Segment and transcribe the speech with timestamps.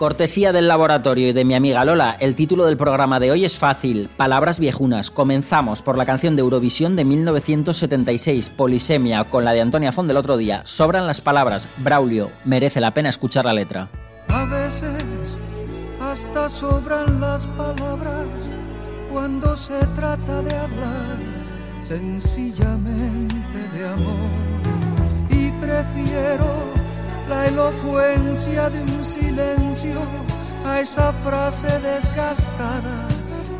[0.00, 3.58] Cortesía del laboratorio y de mi amiga Lola, el título del programa de hoy es
[3.58, 5.10] fácil, Palabras viejunas.
[5.10, 10.16] Comenzamos por la canción de Eurovisión de 1976, Polisemia, con la de Antonia Fond del
[10.16, 10.62] otro día.
[10.64, 13.90] Sobran las palabras, Braulio, merece la pena escuchar la letra.
[14.28, 15.38] A veces
[16.00, 18.24] hasta sobran las palabras
[19.12, 21.18] cuando se trata de hablar
[21.80, 23.34] sencillamente
[23.76, 24.30] de amor
[25.28, 26.79] y prefiero
[27.30, 30.00] la elocuencia de un silencio
[30.66, 33.06] a esa frase desgastada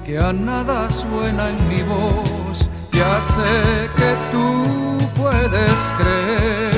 [0.05, 2.57] que a nada suena en mi voz.
[2.93, 4.49] Ya sé que tú
[5.21, 6.71] puedes creer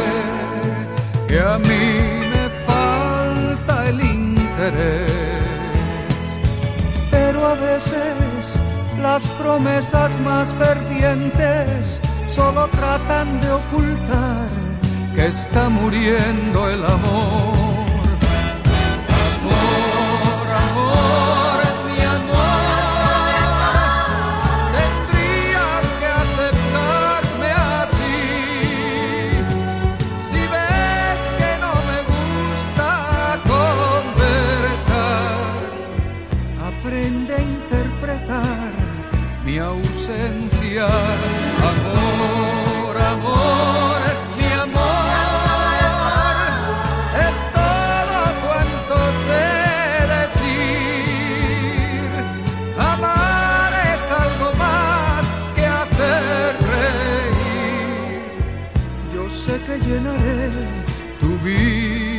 [1.28, 1.86] que a mí
[2.34, 5.10] me falta el interés,
[7.10, 8.60] pero a veces
[9.00, 14.31] las promesas más fervientes solo tratan de ocultar
[15.22, 17.54] que está muriendo el amor.
[19.44, 22.62] Amor, amor, mi amor,
[59.32, 60.50] sé que llenaré
[61.20, 62.11] tu vida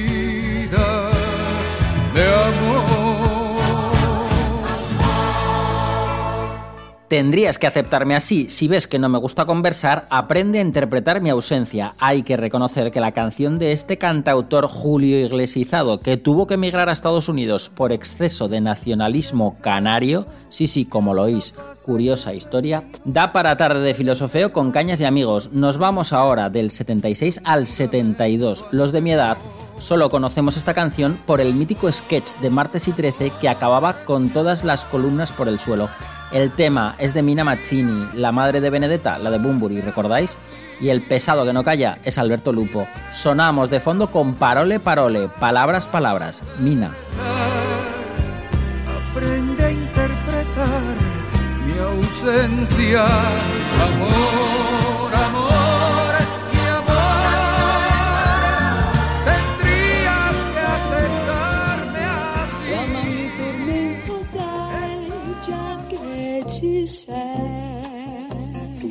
[7.13, 8.49] Tendrías que aceptarme así.
[8.49, 11.93] Si ves que no me gusta conversar, aprende a interpretar mi ausencia.
[11.99, 16.89] Hay que reconocer que la canción de este cantautor Julio Iglesizado, que tuvo que emigrar
[16.89, 21.53] a Estados Unidos por exceso de nacionalismo canario, sí, sí, como lo oís,
[21.85, 25.51] curiosa historia, da para tarde de filosofeo con cañas y amigos.
[25.51, 28.65] Nos vamos ahora del 76 al 72.
[28.71, 29.37] Los de mi edad
[29.77, 34.33] solo conocemos esta canción por el mítico sketch de Martes y 13 que acababa con
[34.33, 35.89] todas las columnas por el suelo.
[36.33, 40.39] El tema es de Mina Mazzini, la madre de Benedetta, la de Bumburi, ¿recordáis?
[40.81, 42.87] Y el pesado que no calla es Alberto Lupo.
[43.11, 46.41] Sonamos de fondo con Parole Parole, palabras, palabras.
[46.57, 46.95] Mina.
[49.13, 50.95] Aprende a interpretar
[51.67, 53.05] mi ausencia.
[53.05, 54.52] Amor,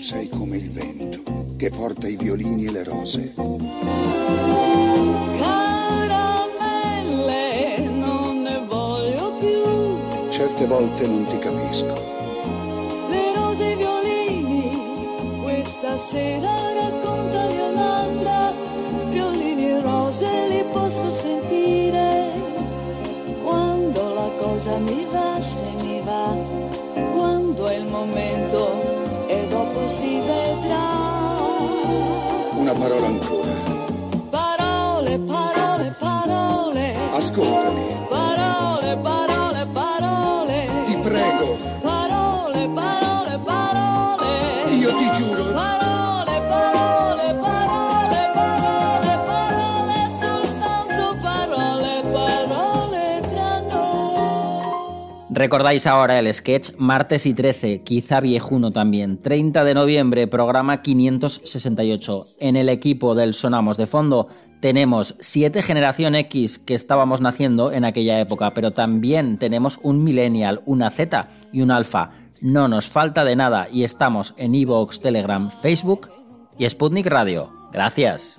[0.03, 0.29] sei.
[0.29, 1.23] Come il vento
[1.57, 3.33] che porta i violini e le rose.
[6.19, 9.63] Caramelle, non ne voglio più.
[10.31, 11.95] Certe volte non ti capisco.
[13.09, 18.53] Le rose e i violini, questa sera raccontami un'altra.
[19.09, 22.31] Violini e rose li posso sentire.
[23.45, 26.35] Quando la cosa mi va, se mi va.
[27.15, 28.62] Quando è il momento
[32.73, 33.52] Una parola ancora.
[55.35, 59.17] Recordáis ahora el sketch Martes y 13, quizá viejuno también.
[59.17, 62.27] 30 de noviembre, programa 568.
[62.39, 64.29] En el equipo del Sonamos de Fondo
[64.61, 70.61] tenemos siete generación X que estábamos naciendo en aquella época, pero también tenemos un millennial,
[70.67, 72.11] una Z y un alfa.
[72.43, 76.11] No nos falta de nada y estamos en Evox, Telegram, Facebook
[76.59, 77.51] y Sputnik Radio.
[77.73, 78.39] Gracias.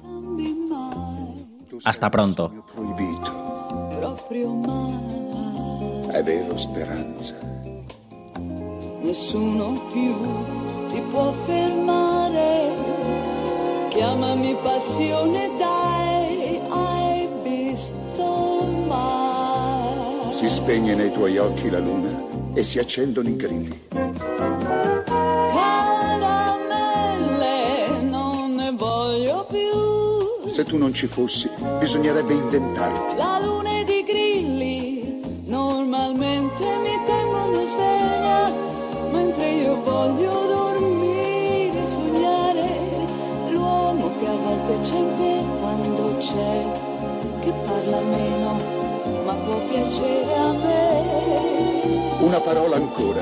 [1.83, 2.53] Hasta pronto.
[6.09, 7.35] È vero, speranza.
[9.01, 10.15] Nessuno più
[10.91, 12.71] ti può fermare.
[13.89, 20.31] Chiamami passione, dai, hai visto mai.
[20.31, 22.09] Si spegne nei tuoi occhi la luna
[22.53, 23.81] e si accendono i grilli.
[26.73, 30.47] Caramelle, non ne voglio più.
[30.47, 33.15] Se tu non ci fossi, bisognerebbe inventarti.
[33.15, 33.82] La luna ed
[52.23, 53.19] Una parola ancora.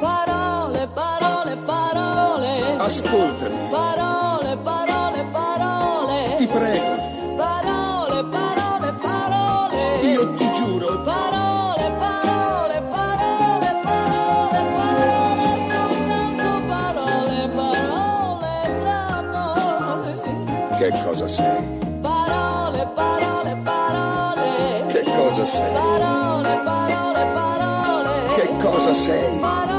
[0.00, 2.76] Parole, parole, parole.
[2.78, 3.68] Ascoltami.
[3.70, 6.34] Parole, parole, parole.
[6.38, 6.92] Ti prego.
[7.36, 10.00] Parole, parole, parole.
[10.10, 11.02] Io ti giuro.
[11.02, 18.52] Parole, parole, parole, parole, parole, soltanto parole, parole
[18.82, 20.78] tra noi.
[20.78, 21.62] Che cosa sei?
[22.00, 24.86] Parole, parole, parole.
[24.88, 25.72] Che cosa sei?
[25.72, 27.73] Parole, parole, parole.
[28.84, 29.73] Jesus' name.